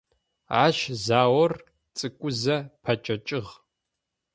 Ащ 0.63 0.77
заор 1.05 1.51
цӀыкӀузэ 1.97 2.57
пэкӏэкӏыгъ. 2.83 3.51